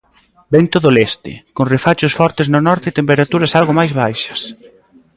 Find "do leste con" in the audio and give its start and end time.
0.81-1.65